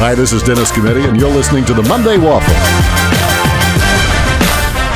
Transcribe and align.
Hi, 0.00 0.14
this 0.14 0.32
is 0.32 0.44
Dennis 0.44 0.70
Cometti, 0.70 1.08
and 1.08 1.18
you're 1.18 1.28
listening 1.28 1.64
to 1.64 1.74
the 1.74 1.82
Monday 1.82 2.16
WAFL. 2.18 2.46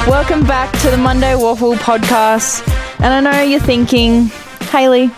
Welcome 0.09 0.47
back 0.47 0.71
to 0.79 0.91
the 0.91 0.97
Monday 0.97 1.33
WAFL 1.33 1.75
podcast. 1.79 2.63
And 3.01 3.13
I 3.13 3.19
know 3.19 3.43
you're 3.43 3.59
thinking, 3.59 4.27
Hayley, 4.71 5.11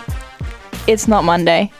it's 0.87 1.07
not 1.07 1.23
Monday. 1.23 1.71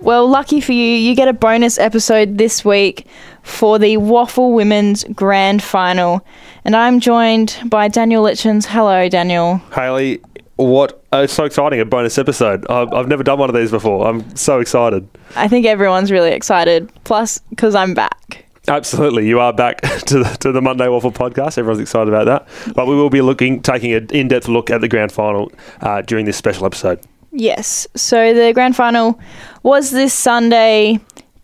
Well, 0.00 0.26
lucky 0.30 0.62
for 0.62 0.72
you, 0.72 0.82
you 0.82 1.14
get 1.14 1.28
a 1.28 1.34
bonus 1.34 1.78
episode 1.78 2.38
this 2.38 2.64
week 2.64 3.06
for 3.42 3.78
the 3.78 3.96
WAFL 3.98 4.54
Women's 4.54 5.04
Grand 5.12 5.62
Final. 5.62 6.26
And 6.64 6.74
I'm 6.74 7.00
joined 7.00 7.54
by 7.66 7.88
Daniel 7.88 8.24
Litjens. 8.24 8.64
Hello, 8.64 9.10
Daniel. 9.10 9.58
Hayley, 9.74 10.22
what 10.56 10.99
it's 11.12 11.32
so 11.32 11.44
exciting! 11.44 11.80
A 11.80 11.84
bonus 11.84 12.18
episode. 12.18 12.66
I've, 12.70 12.92
I've 12.92 13.08
never 13.08 13.22
done 13.22 13.38
one 13.38 13.50
of 13.50 13.56
these 13.56 13.70
before. 13.70 14.06
I'm 14.06 14.36
so 14.36 14.60
excited. 14.60 15.08
I 15.36 15.48
think 15.48 15.66
everyone's 15.66 16.10
really 16.12 16.30
excited. 16.30 16.90
Plus, 17.04 17.38
because 17.50 17.74
I'm 17.74 17.94
back. 17.94 18.46
Absolutely, 18.68 19.26
you 19.26 19.40
are 19.40 19.52
back 19.52 19.80
to 20.06 20.20
the, 20.20 20.36
to 20.40 20.52
the 20.52 20.62
Monday 20.62 20.84
WAFL 20.86 21.12
podcast. 21.12 21.58
Everyone's 21.58 21.80
excited 21.80 22.08
about 22.08 22.26
that. 22.26 22.74
But 22.74 22.86
we 22.86 22.94
will 22.94 23.10
be 23.10 23.20
looking, 23.20 23.62
taking 23.62 23.92
an 23.92 24.08
in-depth 24.10 24.48
look 24.48 24.70
at 24.70 24.80
the 24.80 24.88
grand 24.88 25.10
final 25.10 25.50
uh, 25.80 26.02
during 26.02 26.26
this 26.26 26.36
special 26.36 26.66
episode. 26.66 27.00
Yes. 27.32 27.86
So 27.96 28.34
the 28.34 28.52
grand 28.52 28.76
final 28.76 29.18
was 29.62 29.90
this 29.90 30.14
Sunday. 30.14 31.00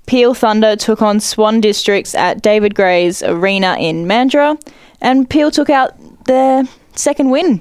Peel 0.07 0.35
Thunder 0.35 0.77
took 0.77 1.03
on 1.03 1.19
Swan 1.19 1.61
Districts 1.61 2.15
at 2.15 2.41
David 2.43 2.77
Gray's 2.77 3.25
Arena 3.25 3.77
in 3.81 4.05
Mandurah, 4.07 4.57
and 5.01 5.29
Peel 5.29 5.51
took 5.51 5.69
out 5.69 5.95
their 6.27 6.63
second 6.95 7.31
win. 7.31 7.61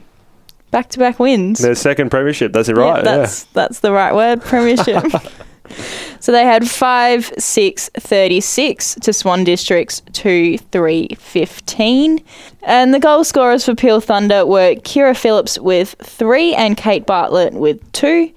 Back 0.76 0.90
to 0.90 1.00
back 1.00 1.20
wins. 1.20 1.60
Their 1.60 1.74
second 1.74 2.10
premiership. 2.10 2.52
That's 2.52 2.68
it, 2.68 2.76
Yeah, 2.76 2.82
right? 2.82 3.04
that's 3.06 3.46
that's 3.46 3.80
the 3.80 3.94
right 3.94 4.14
word, 4.14 4.42
premiership. 4.42 5.06
so 6.20 6.34
they 6.34 6.44
had 6.44 6.70
5 6.70 7.32
6 7.38 7.90
36 7.94 8.96
to 8.96 9.14
Swan 9.14 9.46
Districts 9.46 10.02
2 10.12 10.58
3 10.58 11.16
15. 11.18 12.22
And 12.64 12.94
the 12.94 13.00
goal 13.00 13.24
scorers 13.24 13.64
for 13.64 13.74
Peel 13.74 14.02
Thunder 14.02 14.46
were 14.46 14.76
Kira 14.76 15.16
Phillips 15.16 15.58
with 15.58 15.96
3 16.04 16.54
and 16.56 16.76
Kate 16.76 17.06
Bartlett 17.06 17.54
with 17.54 17.90
2. 17.94 18.34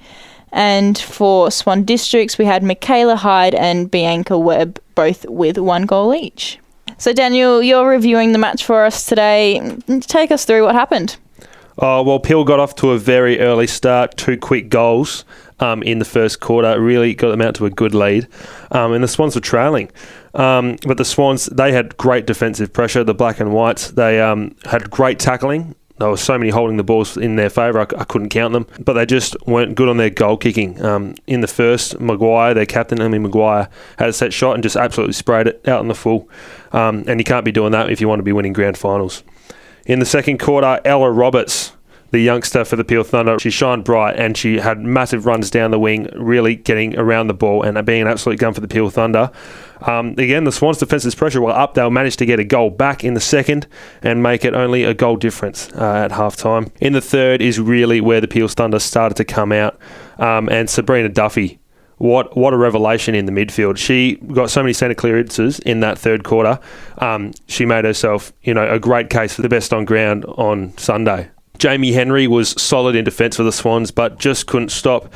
And 0.52 0.96
for 0.96 1.50
Swan 1.50 1.82
Districts, 1.82 2.38
we 2.38 2.44
had 2.44 2.62
Michaela 2.62 3.16
Hyde 3.16 3.56
and 3.56 3.90
Bianca 3.90 4.38
Webb 4.38 4.80
both 4.94 5.28
with 5.28 5.58
one 5.58 5.86
goal 5.86 6.14
each. 6.14 6.60
So, 6.98 7.12
Daniel, 7.12 7.60
you're 7.64 7.88
reviewing 7.88 8.30
the 8.30 8.38
match 8.38 8.64
for 8.64 8.84
us 8.84 9.06
today. 9.06 9.76
Take 10.02 10.30
us 10.30 10.44
through 10.44 10.62
what 10.62 10.76
happened. 10.76 11.16
Oh, 11.80 12.02
well, 12.02 12.18
Peel 12.18 12.42
got 12.42 12.58
off 12.58 12.74
to 12.76 12.90
a 12.90 12.98
very 12.98 13.38
early 13.38 13.68
start, 13.68 14.16
two 14.16 14.36
quick 14.36 14.68
goals 14.68 15.24
um, 15.60 15.82
in 15.84 16.00
the 16.00 16.04
first 16.04 16.40
quarter, 16.40 16.80
really 16.80 17.14
got 17.14 17.30
them 17.30 17.40
out 17.40 17.54
to 17.56 17.66
a 17.66 17.70
good 17.70 17.94
lead. 17.94 18.26
Um, 18.72 18.92
and 18.92 19.04
the 19.04 19.08
Swans 19.08 19.36
were 19.36 19.40
trailing. 19.40 19.90
Um, 20.34 20.76
but 20.86 20.96
the 20.96 21.04
Swans, 21.04 21.46
they 21.46 21.72
had 21.72 21.96
great 21.96 22.26
defensive 22.26 22.72
pressure, 22.72 23.04
the 23.04 23.14
black 23.14 23.38
and 23.38 23.52
whites. 23.52 23.92
They 23.92 24.20
um, 24.20 24.56
had 24.64 24.90
great 24.90 25.20
tackling. 25.20 25.76
There 25.98 26.08
were 26.08 26.16
so 26.16 26.36
many 26.36 26.50
holding 26.50 26.78
the 26.78 26.84
balls 26.84 27.16
in 27.16 27.36
their 27.36 27.50
favour, 27.50 27.80
I, 27.80 28.04
couldn't 28.04 28.28
count 28.28 28.52
them. 28.52 28.66
But 28.80 28.92
they 28.94 29.06
just 29.06 29.36
weren't 29.46 29.74
good 29.74 29.88
on 29.88 29.96
their 29.96 30.10
goal 30.10 30.36
kicking. 30.36 30.80
Um, 30.84 31.14
in 31.26 31.42
the 31.42 31.48
first, 31.48 32.00
Maguire, 32.00 32.54
their 32.54 32.66
captain, 32.66 33.00
Emily 33.00 33.18
Maguire, 33.18 33.68
had 33.98 34.08
a 34.08 34.12
set 34.12 34.32
shot 34.32 34.54
and 34.54 34.62
just 34.62 34.76
absolutely 34.76 35.14
sprayed 35.14 35.46
it 35.46 35.68
out 35.68 35.80
in 35.80 35.88
the 35.88 35.94
full. 35.94 36.28
Um, 36.72 37.04
and 37.06 37.20
you 37.20 37.24
can't 37.24 37.44
be 37.44 37.52
doing 37.52 37.72
that 37.72 37.90
if 37.90 38.00
you 38.00 38.08
want 38.08 38.20
to 38.20 38.24
be 38.24 38.32
winning 38.32 38.52
grand 38.52 38.78
finals. 38.78 39.22
In 39.86 40.00
the 40.00 40.06
second 40.06 40.38
quarter, 40.38 40.80
Ella 40.84 41.10
Roberts, 41.10 41.72
the 42.10 42.20
youngster 42.20 42.64
for 42.64 42.76
the 42.76 42.84
Peel 42.84 43.04
Thunder, 43.04 43.38
she 43.38 43.50
shined 43.50 43.84
bright 43.84 44.16
and 44.16 44.36
she 44.36 44.58
had 44.58 44.80
massive 44.80 45.26
runs 45.26 45.50
down 45.50 45.70
the 45.70 45.78
wing, 45.78 46.08
really 46.14 46.56
getting 46.56 46.98
around 46.98 47.28
the 47.28 47.34
ball 47.34 47.62
and 47.62 47.84
being 47.84 48.02
an 48.02 48.08
absolute 48.08 48.38
gun 48.38 48.54
for 48.54 48.60
the 48.60 48.68
Peel 48.68 48.90
Thunder. 48.90 49.30
Um, 49.82 50.10
again, 50.18 50.44
the 50.44 50.52
Swans' 50.52 50.78
defensive 50.78 51.14
pressure 51.16 51.40
were 51.40 51.50
up. 51.50 51.74
They'll 51.74 51.90
manage 51.90 52.16
to 52.16 52.26
get 52.26 52.40
a 52.40 52.44
goal 52.44 52.70
back 52.70 53.04
in 53.04 53.14
the 53.14 53.20
second 53.20 53.66
and 54.02 54.22
make 54.22 54.44
it 54.44 54.54
only 54.54 54.84
a 54.84 54.94
goal 54.94 55.16
difference 55.16 55.70
uh, 55.74 56.02
at 56.04 56.12
half 56.12 56.36
time. 56.36 56.72
In 56.80 56.94
the 56.94 57.00
third 57.00 57.40
is 57.42 57.60
really 57.60 58.00
where 58.00 58.20
the 58.20 58.28
Peel 58.28 58.48
Thunder 58.48 58.78
started 58.78 59.16
to 59.16 59.24
come 59.24 59.52
out. 59.52 59.78
Um, 60.18 60.48
and 60.48 60.68
Sabrina 60.68 61.08
Duffy, 61.08 61.60
what 61.98 62.36
what 62.36 62.54
a 62.54 62.56
revelation 62.56 63.14
in 63.14 63.26
the 63.26 63.32
midfield. 63.32 63.76
She 63.76 64.16
got 64.16 64.50
so 64.50 64.62
many 64.62 64.72
centre 64.72 64.94
clearances 64.94 65.58
in 65.60 65.80
that 65.80 65.98
third 65.98 66.24
quarter. 66.24 66.58
Um, 66.98 67.32
she 67.46 67.66
made 67.66 67.84
herself, 67.84 68.32
you 68.42 68.54
know, 68.54 68.72
a 68.72 68.78
great 68.78 69.10
case 69.10 69.34
for 69.34 69.42
the 69.42 69.48
best 69.48 69.72
on 69.72 69.84
ground 69.84 70.24
on 70.24 70.76
Sunday. 70.78 71.30
Jamie 71.58 71.92
Henry 71.92 72.26
was 72.26 72.50
solid 72.60 72.94
in 72.94 73.04
defence 73.04 73.36
for 73.36 73.42
the 73.42 73.52
Swans, 73.52 73.90
but 73.90 74.18
just 74.18 74.46
couldn't 74.46 74.70
stop 74.70 75.12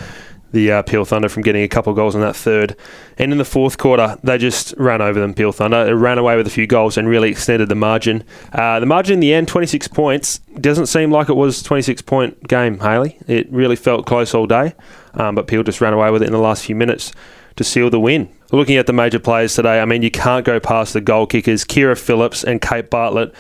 the 0.53 0.71
uh, 0.71 0.83
Peel 0.83 1.05
Thunder 1.05 1.29
from 1.29 1.43
getting 1.43 1.63
a 1.63 1.69
couple 1.69 1.93
goals 1.95 2.15
in 2.15 2.21
that 2.21 2.37
third. 2.37 2.77
And 3.19 3.33
in 3.33 3.39
the 3.39 3.45
fourth 3.45 3.79
quarter, 3.79 4.19
they 4.23 4.39
just 4.39 4.75
ran 4.77 5.01
over 5.01 5.19
them, 5.19 5.35
Peel 5.35 5.53
Thunder. 5.53 5.85
They 5.85 5.95
ran 5.95 6.19
away 6.19 6.37
with 6.37 6.47
a 6.47 6.51
few 6.51 6.67
goals 6.67 6.97
and 6.97 7.09
really 7.09 7.31
extended 7.31 7.69
the 7.69 7.75
margin. 7.75 8.23
Uh, 8.53 8.79
the 8.79 8.87
margin 8.87 9.15
in 9.15 9.21
the 9.21 9.33
end, 9.33 9.49
26 9.49 9.89
points, 9.89 10.39
doesn't 10.61 10.87
seem 10.87 11.11
like 11.11 11.29
it 11.29 11.35
was 11.35 11.61
a 11.61 11.65
26 11.65 12.03
point 12.03 12.47
game, 12.49 12.79
Hayley. 12.81 13.19
It 13.27 13.51
really 13.51 13.77
felt 13.77 14.07
close 14.07 14.35
all 14.35 14.47
day, 14.47 14.75
um, 15.15 15.35
but 15.35 15.47
Peel 15.47 15.63
just 15.63 15.81
ran 15.81 15.95
away 15.95 16.11
with 16.11 16.23
it 16.23 16.27
in 16.27 16.33
the 16.33 16.39
last 16.39 16.65
few 16.65 16.77
minutes 16.77 17.13
to 17.57 17.65
seal 17.65 17.91
the 17.91 18.01
win. 18.01 18.29
Looking 18.51 18.77
at 18.77 18.87
the 18.87 18.93
major 18.93 19.19
players 19.19 19.55
today, 19.55 19.81
I 19.81 19.85
mean, 19.87 20.03
you 20.03 20.11
can't 20.11 20.45
go 20.45 20.61
past 20.61 20.93
the 20.93 21.01
goal 21.01 21.27
kickers, 21.27 21.65
Kira 21.65 21.99
Phillips 21.99 22.45
and 22.45 22.61
Kate 22.61 22.91
Bartlett. 22.91 23.35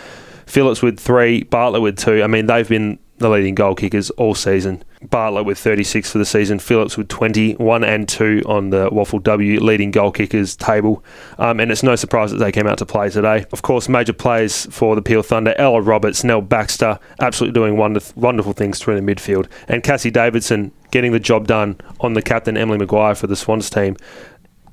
Phillips 0.52 0.82
with 0.82 1.00
three, 1.00 1.44
Bartlett 1.44 1.80
with 1.80 1.96
two. 1.96 2.22
I 2.22 2.26
mean, 2.26 2.44
they've 2.44 2.68
been 2.68 2.98
the 3.16 3.30
leading 3.30 3.54
goal 3.54 3.74
kickers 3.74 4.10
all 4.10 4.34
season. 4.34 4.84
Bartlett 5.00 5.46
with 5.46 5.56
36 5.58 6.12
for 6.12 6.18
the 6.18 6.26
season, 6.26 6.58
Phillips 6.58 6.98
with 6.98 7.08
20, 7.08 7.54
1 7.54 7.84
and 7.84 8.06
2 8.06 8.42
on 8.44 8.68
the 8.68 8.90
WAFL 8.90 9.22
W 9.22 9.60
leading 9.60 9.90
goal 9.90 10.12
kickers 10.12 10.54
table. 10.54 11.02
Um, 11.38 11.58
and 11.58 11.72
it's 11.72 11.82
no 11.82 11.96
surprise 11.96 12.32
that 12.32 12.36
they 12.36 12.52
came 12.52 12.66
out 12.66 12.76
to 12.78 12.86
play 12.86 13.08
today. 13.08 13.46
Of 13.50 13.62
course, 13.62 13.88
major 13.88 14.12
players 14.12 14.66
for 14.66 14.94
the 14.94 15.00
Peel 15.00 15.22
Thunder 15.22 15.54
Ella 15.56 15.80
Roberts, 15.80 16.22
Nell 16.22 16.42
Baxter, 16.42 16.98
absolutely 17.18 17.54
doing 17.54 17.78
wonderful 17.78 18.52
things 18.52 18.78
through 18.78 19.00
the 19.00 19.14
midfield. 19.14 19.50
And 19.68 19.82
Cassie 19.82 20.10
Davidson 20.10 20.70
getting 20.90 21.12
the 21.12 21.20
job 21.20 21.46
done 21.46 21.80
on 22.00 22.12
the 22.12 22.20
captain, 22.20 22.58
Emily 22.58 22.76
Maguire, 22.76 23.14
for 23.14 23.26
the 23.26 23.36
Swans 23.36 23.70
team. 23.70 23.96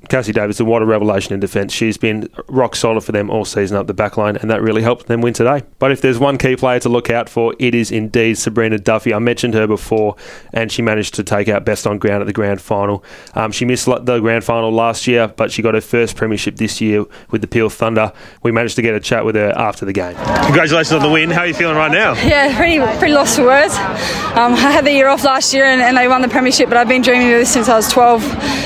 Cassie 0.09 0.33
Davidson, 0.33 0.65
what 0.65 0.81
a 0.81 0.85
revelation 0.85 1.33
in 1.33 1.39
defence. 1.39 1.71
She's 1.71 1.97
been 1.97 2.29
rock 2.47 2.75
solid 2.75 3.01
for 3.01 3.11
them 3.11 3.29
all 3.29 3.45
season 3.45 3.77
up 3.77 3.87
the 3.87 3.93
back 3.93 4.17
line, 4.17 4.35
and 4.37 4.49
that 4.49 4.61
really 4.61 4.81
helped 4.81 5.07
them 5.07 5.21
win 5.21 5.33
today. 5.33 5.63
But 5.77 5.91
if 5.91 6.01
there's 6.01 6.17
one 6.17 6.37
key 6.37 6.55
player 6.55 6.79
to 6.79 6.89
look 6.89 7.09
out 7.09 7.29
for, 7.29 7.53
it 7.59 7.75
is 7.75 7.91
indeed 7.91 8.37
Sabrina 8.37 8.79
Duffy. 8.79 9.13
I 9.13 9.19
mentioned 9.19 9.53
her 9.53 9.67
before, 9.67 10.15
and 10.51 10.71
she 10.71 10.81
managed 10.81 11.13
to 11.15 11.23
take 11.23 11.47
out 11.47 11.63
best 11.63 11.85
on 11.85 11.99
ground 11.99 12.21
at 12.21 12.25
the 12.27 12.33
grand 12.33 12.61
final. 12.61 13.03
Um, 13.35 13.51
she 13.51 13.65
missed 13.65 13.85
the 13.85 14.19
grand 14.19 14.43
final 14.43 14.71
last 14.71 15.05
year, 15.07 15.27
but 15.27 15.51
she 15.51 15.61
got 15.61 15.75
her 15.75 15.81
first 15.81 16.15
premiership 16.15 16.55
this 16.55 16.81
year 16.81 17.05
with 17.29 17.41
the 17.41 17.47
Peel 17.47 17.69
Thunder. 17.69 18.11
We 18.41 18.51
managed 18.51 18.75
to 18.77 18.81
get 18.81 18.95
a 18.95 18.99
chat 18.99 19.25
with 19.25 19.35
her 19.35 19.51
after 19.55 19.85
the 19.85 19.93
game. 19.93 20.15
Congratulations 20.45 20.93
on 20.93 21.01
the 21.01 21.09
win. 21.09 21.29
How 21.29 21.41
are 21.41 21.47
you 21.47 21.53
feeling 21.53 21.75
right 21.75 21.91
now? 21.91 22.15
Yeah, 22.29 22.55
pretty 22.55 22.77
pretty 22.99 23.13
lost 23.13 23.37
for 23.37 23.45
words. 23.45 23.73
Um, 23.73 24.53
I 24.53 24.71
had 24.71 24.85
the 24.85 24.91
year 24.91 25.07
off 25.07 25.23
last 25.23 25.51
year 25.53 25.65
and, 25.65 25.81
and 25.81 25.97
they 25.97 26.07
won 26.07 26.21
the 26.21 26.27
premiership, 26.27 26.69
but 26.69 26.77
I've 26.77 26.87
been 26.87 27.01
dreaming 27.01 27.27
of 27.33 27.39
this 27.39 27.51
since 27.51 27.67
I 27.67 27.75
was 27.75 27.89
12. 27.89 28.23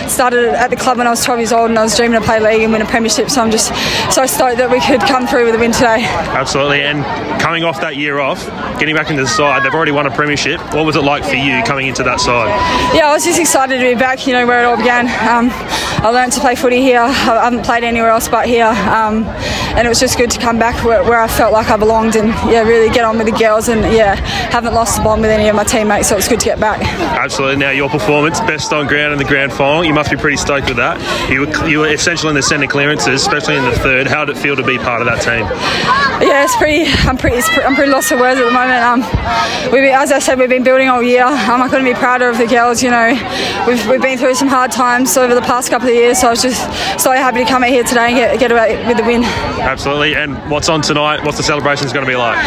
Started 0.09 0.49
at 0.49 0.69
the 0.69 0.75
club 0.75 0.97
when 0.97 1.07
I 1.07 1.09
was 1.09 1.23
12 1.23 1.32
years 1.39 1.53
old, 1.53 1.69
and 1.69 1.79
I 1.79 1.83
was 1.83 1.95
dreaming 1.95 2.19
to 2.19 2.25
play 2.25 2.39
league 2.39 2.61
and 2.61 2.71
win 2.71 2.81
a 2.81 2.85
premiership. 2.85 3.29
So 3.29 3.41
I'm 3.41 3.51
just 3.51 3.67
so 4.13 4.25
stoked 4.25 4.57
that 4.57 4.69
we 4.69 4.79
could 4.81 5.01
come 5.01 5.27
through 5.27 5.45
with 5.45 5.55
a 5.55 5.59
win 5.59 5.71
today. 5.71 6.03
Absolutely. 6.03 6.81
And 6.81 7.03
coming 7.41 7.63
off 7.63 7.81
that 7.81 7.97
year 7.97 8.19
off, 8.19 8.45
getting 8.79 8.95
back 8.95 9.09
into 9.09 9.23
the 9.23 9.27
side, 9.27 9.63
they've 9.63 9.73
already 9.73 9.91
won 9.91 10.07
a 10.07 10.11
premiership. 10.11 10.59
What 10.73 10.85
was 10.85 10.95
it 10.95 11.03
like 11.03 11.23
for 11.23 11.35
you 11.35 11.63
coming 11.63 11.87
into 11.87 12.03
that 12.03 12.19
side? 12.19 12.49
Yeah, 12.95 13.09
I 13.09 13.13
was 13.13 13.23
just 13.23 13.39
excited 13.39 13.79
to 13.79 13.83
be 13.83 13.95
back. 13.95 14.25
You 14.27 14.33
know 14.33 14.45
where 14.47 14.61
it 14.61 14.65
all 14.65 14.77
began. 14.77 15.07
Um, 15.07 15.49
I 16.03 16.09
learned 16.09 16.33
to 16.33 16.39
play 16.39 16.55
footy 16.55 16.81
here. 16.81 16.99
I 16.99 17.11
haven't 17.11 17.63
played 17.63 17.83
anywhere 17.83 18.09
else 18.09 18.27
but 18.27 18.45
here, 18.45 18.65
um, 18.67 19.23
and 19.75 19.85
it 19.85 19.89
was 19.89 19.99
just 19.99 20.17
good 20.17 20.31
to 20.31 20.39
come 20.39 20.59
back 20.59 20.83
where, 20.83 21.03
where 21.03 21.19
I 21.19 21.27
felt 21.27 21.53
like 21.53 21.69
I 21.69 21.77
belonged 21.77 22.15
and 22.15 22.27
yeah, 22.51 22.63
really 22.63 22.93
get 22.93 23.05
on 23.05 23.17
with 23.17 23.27
the 23.27 23.31
girls. 23.31 23.69
And 23.69 23.81
yeah, 23.93 24.15
haven't 24.51 24.73
lost 24.73 24.97
the 24.97 25.03
bond 25.03 25.21
with 25.21 25.31
any 25.31 25.47
of 25.47 25.55
my 25.55 25.63
teammates, 25.63 26.09
so 26.09 26.17
it's 26.17 26.27
good 26.27 26.39
to 26.41 26.45
get 26.45 26.59
back. 26.59 26.81
Absolutely. 26.81 27.57
Now, 27.57 27.71
your 27.71 27.89
performance, 27.89 28.39
best 28.41 28.73
on 28.73 28.87
ground 28.87 29.13
in 29.13 29.19
the 29.19 29.25
grand 29.25 29.53
final, 29.53 29.83
you 29.83 29.93
must 29.93 30.11
be 30.11 30.17
pretty 30.17 30.37
stoked 30.37 30.67
with 30.67 30.77
that. 30.77 30.99
You 31.29 31.41
were, 31.41 31.67
you 31.67 31.79
were 31.79 31.87
essential 31.87 32.29
in 32.29 32.35
the 32.35 32.41
centre 32.43 32.67
clearances, 32.67 33.21
especially 33.21 33.55
in 33.55 33.63
the 33.63 33.75
third. 33.79 34.07
How 34.07 34.25
did 34.25 34.37
it 34.37 34.39
feel 34.39 34.55
to 34.55 34.63
be 34.63 34.77
part 34.77 35.01
of 35.01 35.07
that 35.07 35.21
team? 35.21 35.45
Yeah, 36.21 36.43
it's 36.43 36.55
pretty. 36.57 36.85
I'm 37.07 37.17
pretty. 37.17 37.41
I'm 37.61 37.75
pretty 37.75 37.91
lost 37.91 38.09
for 38.09 38.17
words 38.19 38.39
at 38.39 38.45
the 38.45 38.51
moment. 38.51 38.83
Um, 38.83 39.01
we, 39.71 39.89
as 39.89 40.11
I 40.11 40.19
said, 40.19 40.37
we've 40.37 40.49
been 40.49 40.63
building 40.63 40.89
all 40.89 41.01
year. 41.01 41.23
Um, 41.23 41.61
I 41.61 41.67
couldn't 41.69 41.85
be 41.85 41.93
prouder 41.93 42.29
of 42.29 42.37
the 42.37 42.47
girls. 42.47 42.83
You 42.83 42.91
know, 42.91 43.09
we've, 43.67 43.87
we've 43.87 44.01
been 44.01 44.17
through 44.17 44.35
some 44.35 44.47
hard 44.47 44.71
times 44.71 45.17
over 45.17 45.33
the 45.33 45.41
past 45.41 45.69
couple 45.69 45.87
of 45.87 45.95
years. 45.95 46.19
So 46.19 46.27
I 46.27 46.31
was 46.31 46.41
just 46.41 46.61
so 47.01 47.11
happy 47.11 47.43
to 47.43 47.49
come 47.49 47.63
out 47.63 47.69
here 47.69 47.83
today 47.83 48.13
and 48.13 48.15
get 48.15 48.39
get 48.39 48.51
away 48.51 48.85
with 48.85 48.97
the 48.97 49.03
win. 49.03 49.23
Absolutely. 49.23 50.15
And 50.15 50.37
what's 50.51 50.69
on 50.69 50.81
tonight? 50.81 51.23
What's 51.23 51.37
the 51.37 51.43
celebrations 51.43 51.93
going 51.93 52.05
to 52.05 52.11
be 52.11 52.17
like? 52.17 52.37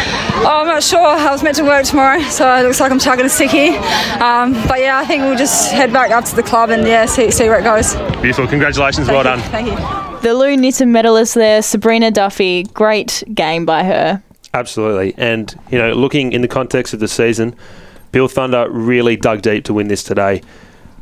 Oh, 0.45 0.61
I'm 0.61 0.67
not 0.67 0.83
sure. 0.83 0.99
I 0.99 1.31
was 1.31 1.43
meant 1.43 1.57
to 1.57 1.63
work 1.63 1.85
tomorrow, 1.85 2.21
so 2.29 2.55
it 2.55 2.63
looks 2.63 2.79
like 2.79 2.91
I'm 2.91 2.99
chugging 2.99 3.25
a 3.25 3.29
sickie. 3.29 3.75
Um, 4.21 4.53
but 4.67 4.79
yeah, 4.79 4.99
I 4.99 5.05
think 5.05 5.23
we'll 5.23 5.37
just 5.37 5.71
head 5.71 5.91
back 5.91 6.11
up 6.11 6.25
to 6.25 6.35
the 6.35 6.43
club 6.43 6.69
and 6.69 6.85
yeah, 6.87 7.05
see, 7.05 7.31
see 7.31 7.49
where 7.49 7.59
it 7.59 7.63
goes. 7.63 7.95
Beautiful. 8.21 8.47
Congratulations. 8.67 9.07
well 9.07 9.23
done. 9.23 9.39
Thank 9.51 9.67
you. 9.69 10.19
The 10.21 10.33
Lou 10.33 10.57
Knitton 10.57 10.91
medalist 10.91 11.35
there, 11.35 11.61
Sabrina 11.61 12.11
Duffy. 12.11 12.63
Great 12.63 13.23
game 13.33 13.65
by 13.65 13.85
her. 13.85 14.21
Absolutely. 14.53 15.13
And, 15.17 15.57
you 15.71 15.77
know, 15.77 15.93
looking 15.93 16.33
in 16.33 16.41
the 16.41 16.49
context 16.49 16.93
of 16.93 16.99
the 16.99 17.07
season, 17.07 17.55
Peel 18.11 18.27
Thunder 18.27 18.69
really 18.69 19.15
dug 19.15 19.41
deep 19.41 19.63
to 19.65 19.73
win 19.73 19.87
this 19.87 20.03
today. 20.03 20.41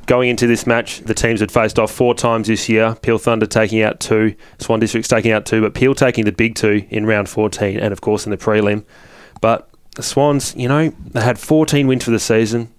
Going 0.05 0.29
into 0.29 0.45
this 0.45 0.67
match, 0.67 0.99
the 0.99 1.15
teams 1.15 1.39
had 1.39 1.51
faced 1.51 1.79
off 1.79 1.89
four 1.91 2.13
times 2.13 2.47
this 2.47 2.69
year. 2.69 2.95
Peel 3.01 3.17
Thunder 3.17 3.47
taking 3.47 3.81
out 3.81 3.99
two, 3.99 4.35
Swan 4.59 4.79
Districts 4.79 5.07
taking 5.07 5.31
out 5.31 5.47
two, 5.47 5.61
but 5.61 5.73
Peel 5.73 5.95
taking 5.95 6.25
the 6.25 6.31
big 6.31 6.53
two 6.53 6.85
in 6.91 7.07
round 7.07 7.29
14 7.29 7.79
and, 7.79 7.91
of 7.91 8.01
course, 8.01 8.27
in 8.27 8.29
the 8.29 8.37
prelim. 8.37 8.85
But 9.41 9.67
the 9.95 10.03
Swans, 10.03 10.55
you 10.55 10.67
know, 10.67 10.89
they 10.89 11.21
had 11.21 11.39
14 11.39 11.87
wins 11.87 12.03
for 12.03 12.11
the 12.11 12.19
season. 12.19 12.71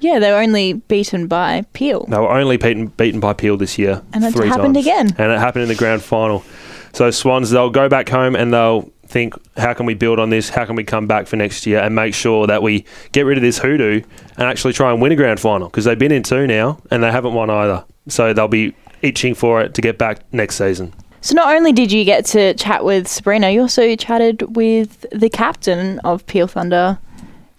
Yeah, 0.00 0.18
they 0.18 0.30
were 0.30 0.38
only 0.38 0.74
beaten 0.74 1.26
by 1.26 1.64
Peel. 1.72 2.06
They 2.08 2.18
were 2.18 2.30
only 2.30 2.56
beaten, 2.56 2.86
beaten 2.86 3.20
by 3.20 3.32
Peel 3.32 3.56
this 3.56 3.78
year. 3.78 4.02
And 4.12 4.24
it 4.24 4.34
happened 4.34 4.74
times. 4.74 4.86
again. 4.86 5.14
And 5.18 5.32
it 5.32 5.38
happened 5.38 5.62
in 5.62 5.68
the 5.68 5.74
grand 5.74 6.02
final. 6.02 6.44
So 6.92 7.10
Swans, 7.10 7.50
they'll 7.50 7.70
go 7.70 7.88
back 7.88 8.08
home 8.08 8.36
and 8.36 8.52
they'll 8.52 8.90
think, 9.06 9.34
how 9.56 9.72
can 9.74 9.86
we 9.86 9.94
build 9.94 10.18
on 10.18 10.30
this? 10.30 10.48
How 10.48 10.64
can 10.64 10.76
we 10.76 10.84
come 10.84 11.06
back 11.06 11.26
for 11.26 11.36
next 11.36 11.66
year 11.66 11.80
and 11.80 11.94
make 11.94 12.14
sure 12.14 12.46
that 12.46 12.62
we 12.62 12.84
get 13.12 13.22
rid 13.22 13.38
of 13.38 13.42
this 13.42 13.58
hoodoo 13.58 14.02
and 14.36 14.48
actually 14.48 14.72
try 14.72 14.92
and 14.92 15.00
win 15.00 15.12
a 15.12 15.16
grand 15.16 15.40
final? 15.40 15.68
Because 15.68 15.84
they've 15.84 15.98
been 15.98 16.12
in 16.12 16.22
two 16.22 16.46
now 16.46 16.78
and 16.90 17.02
they 17.02 17.10
haven't 17.10 17.34
won 17.34 17.50
either. 17.50 17.84
So 18.08 18.32
they'll 18.32 18.48
be 18.48 18.74
itching 19.02 19.34
for 19.34 19.60
it 19.60 19.74
to 19.74 19.80
get 19.80 19.98
back 19.98 20.20
next 20.32 20.56
season. 20.56 20.94
So 21.20 21.34
not 21.34 21.54
only 21.54 21.72
did 21.72 21.90
you 21.90 22.04
get 22.04 22.24
to 22.26 22.54
chat 22.54 22.84
with 22.84 23.08
Sabrina, 23.08 23.50
you 23.50 23.62
also 23.62 23.96
chatted 23.96 24.56
with 24.56 25.04
the 25.10 25.28
captain 25.28 25.98
of 26.00 26.24
Peel 26.26 26.46
Thunder, 26.46 26.98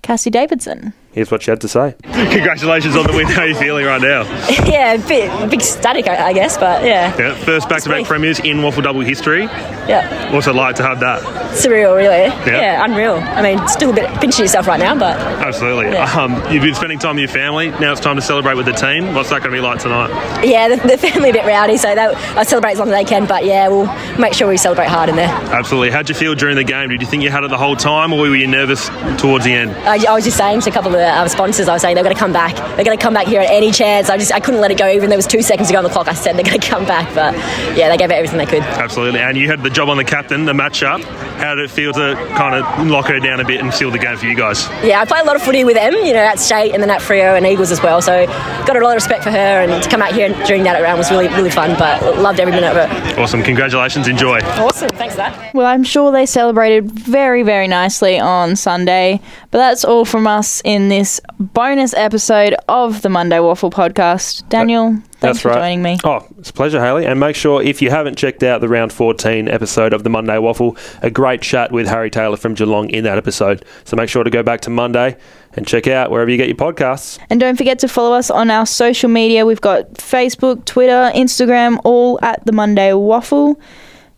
Cassie 0.02 0.30
Davidson. 0.30 0.94
Here's 1.12 1.32
what 1.32 1.42
she 1.42 1.50
had 1.52 1.60
to 1.62 1.68
say. 1.68 1.96
Congratulations 2.04 2.96
on 2.96 3.08
the 3.08 3.14
win. 3.14 3.26
How 3.26 3.42
are 3.42 3.48
you 3.48 3.56
feeling 3.56 3.86
right 3.86 4.00
now? 4.02 4.22
yeah, 4.66 4.94
a 4.94 5.08
bit 5.08 5.50
big 5.50 5.62
static, 5.62 6.08
I, 6.08 6.28
I 6.28 6.34
guess, 6.34 6.56
but 6.58 6.86
yeah, 6.86 7.16
Yeah, 7.18 7.34
first 7.34 7.68
back-to-back 7.68 8.06
premiers 8.06 8.40
in 8.40 8.58
WAFL 8.58 8.84
Double 8.84 9.02
history. 9.02 9.44
yeah, 9.90 10.30
Also 10.34 10.54
like 10.54 10.76
to 10.76 10.84
have 10.84 11.00
that. 11.00 11.22
surreal, 11.54 11.96
really. 11.96 12.26
Yeah. 12.50 12.86
unreal. 12.86 13.16
I 13.16 13.42
mean, 13.42 13.68
still 13.68 13.90
a 13.90 13.94
bit 13.94 14.08
pinching 14.22 14.44
yourself 14.44 14.68
right 14.68 14.80
now, 14.80 14.94
but 14.98 15.18
Absolutely. 15.20 15.92
Yeah. 15.92 16.08
Um, 16.20 16.34
you've 16.52 16.64
been 16.64 16.76
spending 16.76 17.00
time 17.00 17.16
with 17.16 17.22
your 17.24 17.30
family. 17.34 17.70
Now 17.70 17.92
it's 17.94 18.02
time 18.02 18.16
to 18.18 18.22
celebrate 18.22 18.56
with 18.56 18.66
the 18.66 18.74
team. 18.74 19.14
What's 19.14 19.30
that 19.30 19.40
going 19.42 19.52
to 19.52 19.58
be 19.58 19.62
like 19.62 19.80
tonight? 19.80 20.10
yeah, 20.46 20.68
the, 20.68 20.76
the 20.88 20.98
family 20.98 21.30
a 21.30 21.34
bit 21.34 21.46
rowdy, 21.46 21.78
so 21.78 21.96
they, 21.96 22.02
I 22.02 22.44
celebrate 22.44 22.74
as 22.74 22.80
long 22.80 22.90
as 22.90 22.94
they 22.96 23.06
can. 23.06 23.26
But 23.26 23.46
yeah, 23.46 23.68
we'll 23.70 23.86
make 24.20 24.34
sure 24.34 24.48
we 24.50 24.58
celebrate 24.58 24.88
hard 24.90 25.08
in 25.10 25.16
there. 25.16 25.30
Absolutely. 25.30 25.92
How'd 25.92 26.10
you 26.10 26.16
feel 26.16 26.36
during 26.36 26.56
the 26.58 26.64
game? 26.64 26.90
Did 26.90 27.02
you 27.02 27.08
think 27.08 27.24
you 27.24 27.30
had 27.30 27.44
it 27.46 27.50
the 27.52 27.58
whole 27.58 27.76
time, 27.78 28.12
or 28.12 28.20
were 28.20 28.36
you 28.36 28.48
nervous 28.48 28.90
towards 29.20 29.46
the 29.46 29.54
end? 29.54 29.72
I, 29.88 30.12
I 30.12 30.14
was 30.16 30.26
just 30.26 30.36
saying 30.38 30.62
to 30.62 30.70
a 30.70 30.74
couple 30.74 30.94
of 30.94 30.99
uh, 31.00 31.28
sponsors, 31.28 31.68
I 31.68 31.74
was 31.74 31.82
saying 31.82 31.96
they're 31.96 32.04
going 32.04 32.16
to 32.16 32.20
come 32.20 32.34
back. 32.34 32.56
They're 32.76 32.86
going 32.86 32.98
to 32.98 33.02
come 33.02 33.14
back 33.14 33.28
here 33.28 33.42
at 33.42 33.50
any 33.50 33.72
chance. 33.72 34.10
I 34.10 34.18
just 34.18 34.34
I 34.34 34.40
couldn't 34.40 34.62
let 34.62 34.72
it 34.72 34.78
go. 34.78 34.90
Even 34.90 35.10
there 35.10 35.18
was 35.18 35.28
two 35.28 35.42
seconds 35.42 35.68
to 35.70 35.74
go 35.74 35.78
on 35.78 35.84
the 35.84 35.90
clock, 35.90 36.08
I 36.08 36.14
said 36.14 36.36
they're 36.36 36.44
going 36.44 36.60
to 36.60 36.68
come 36.68 36.86
back. 36.86 37.14
But 37.16 37.34
yeah, 37.78 37.90
they 37.90 37.98
gave 37.98 38.12
it 38.12 38.14
everything 38.14 38.38
they 38.38 38.46
could. 38.46 38.64
Absolutely. 38.64 39.20
And 39.20 39.38
you 39.38 39.48
had 39.48 39.64
the 39.64 39.70
job 39.70 39.90
on 39.90 39.98
the 39.98 40.04
captain, 40.04 40.46
the 40.46 40.54
match-up. 40.54 41.02
How 41.40 41.56
did 41.56 41.66
it 41.66 41.72
feel 41.72 41.94
to 41.94 42.16
kind 42.36 42.56
of 42.56 42.88
lock 42.88 43.08
her 43.08 43.20
down 43.20 43.40
a 43.40 43.46
bit 43.46 43.62
and 43.62 43.74
seal 43.74 43.92
the 43.92 43.98
game 43.98 44.18
for 44.18 44.26
you 44.26 44.36
guys? 44.36 44.68
Yeah, 44.84 45.02
I 45.02 45.06
play 45.06 45.20
a 45.20 45.24
lot 45.24 45.36
of 45.36 45.42
footy 45.42 45.64
with 45.64 45.76
them, 45.76 45.94
you 45.94 46.14
know, 46.14 46.20
at 46.20 46.40
state 46.40 46.74
and 46.74 46.84
then 46.84 46.90
at 46.90 47.02
Freo 47.02 47.36
and 47.38 47.46
Eagles 47.46 47.72
as 47.72 47.82
well. 47.82 48.02
So 48.02 48.26
got 48.26 48.76
a 48.76 48.80
lot 48.82 48.92
of 48.92 48.96
respect 48.96 49.24
for 49.24 49.32
her, 49.32 49.38
and 49.38 49.82
to 49.82 49.90
come 49.90 50.02
out 50.02 50.14
here 50.14 50.30
during 50.46 50.64
that 50.64 50.82
round 50.82 50.98
was 50.98 51.10
really 51.10 51.28
really 51.30 51.50
fun. 51.50 51.78
But 51.80 52.20
loved 52.20 52.40
every 52.40 52.54
minute 52.54 52.76
of 52.76 52.78
it. 52.78 53.18
Awesome. 53.18 53.42
Congratulations. 53.44 54.08
Enjoy. 54.08 54.40
Awesome, 54.40 54.90
thanks 54.90 55.16
for 55.16 55.20
that. 55.20 55.54
Well, 55.54 55.66
I'm 55.66 55.84
sure 55.84 56.12
they 56.12 56.26
celebrated 56.26 56.92
very, 56.92 57.44
very 57.44 57.68
nicely 57.68 58.20
on 58.20 58.56
Sunday. 58.56 59.22
But 59.52 59.58
that's 59.60 59.84
all 59.84 60.06
from 60.06 60.28
us 60.28 60.62
in 60.64 60.90
this 60.90 61.20
bonus 61.40 61.94
episode 61.94 62.56
of 62.68 63.02
the 63.02 63.10
Monday 63.10 63.38
WAFL 63.38 63.72
podcast. 63.72 64.48
Daniel, 64.50 65.02
thanks 65.20 65.38
That's 65.38 65.42
for 65.42 65.50
right. 65.50 65.60
joining 65.60 65.82
me. 65.82 65.98
Oh, 66.04 66.26
it's 66.38 66.50
a 66.50 66.54
pleasure, 66.54 66.80
Hayley. 66.80 67.06
And 67.06 67.20
make 67.20 67.36
sure 67.36 67.62
if 67.62 67.82
you 67.82 67.90
haven't 67.90 68.18
checked 68.18 68.44
out 68.44 68.62
the 68.62 68.70
round 68.70 68.94
14 68.94 69.48
episode 69.48 69.94
of 69.94 70.04
the 70.04 70.10
Monday 70.10 70.36
WAFL, 70.36 70.78
a 71.02 71.10
great 71.10 71.42
chat 71.42 71.72
with 71.72 71.88
Harry 71.88 72.10
Taylor 72.10 72.38
from 72.38 72.54
Geelong 72.54 72.90
in 72.90 73.04
that 73.04 73.18
episode. 73.18 73.66
So 73.84 73.98
make 73.98 74.10
sure 74.10 74.24
to 74.24 74.30
go 74.30 74.44
back 74.44 74.62
to 74.62 74.70
Monday 74.70 75.18
and 75.54 75.68
check 75.68 75.88
out 75.88 76.12
wherever 76.12 76.30
you 76.30 76.38
get 76.38 76.48
your 76.48 76.58
podcasts. 76.58 77.20
And 77.30 77.40
don't 77.40 77.58
forget 77.58 77.80
to 77.80 77.88
follow 77.88 78.16
us 78.16 78.30
on 78.30 78.50
our 78.50 78.66
social 78.66 79.10
media. 79.10 79.46
We've 79.46 79.62
got 79.62 79.94
Facebook, 79.96 80.66
Twitter, 80.66 81.12
Instagram, 81.16 81.80
all 81.84 82.20
at 82.22 82.46
the 82.46 82.52
Monday 82.52 82.92
WAFL, 82.92 83.60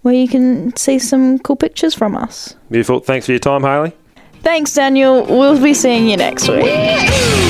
where 0.01 0.13
you 0.13 0.27
can 0.27 0.75
see 0.75 0.99
some 0.99 1.39
cool 1.39 1.55
pictures 1.55 1.93
from 1.93 2.15
us. 2.15 2.55
Beautiful. 2.69 2.99
Thanks 2.99 3.25
for 3.25 3.31
your 3.31 3.39
time, 3.39 3.63
Hayley. 3.63 3.93
Thanks, 4.41 4.73
Daniel. 4.73 5.23
We'll 5.25 5.61
be 5.61 5.73
seeing 5.73 6.07
you 6.07 6.17
next 6.17 6.49
week. 6.49 7.40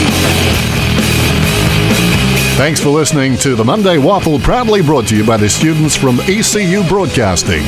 Thanks 2.61 2.79
for 2.79 2.89
listening 2.89 3.37
to 3.37 3.55
the 3.55 3.65
Monday 3.65 3.97
WAFL, 3.97 4.43
proudly 4.43 4.83
brought 4.83 5.07
to 5.07 5.17
you 5.17 5.25
by 5.25 5.35
the 5.35 5.49
students 5.49 5.95
from 5.95 6.19
ECU 6.27 6.83
Broadcasting. 6.87 7.63